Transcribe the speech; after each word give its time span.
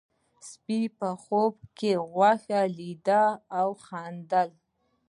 سپي 0.49 0.79
په 0.99 1.09
خوب 1.23 1.53
کې 1.77 1.91
غوښه 2.11 2.61
لیدله 2.77 3.25
او 3.59 3.67
خندل. 3.85 4.49